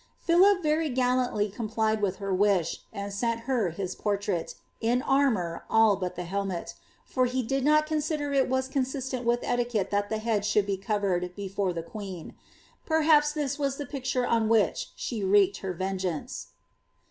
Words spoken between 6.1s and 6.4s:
the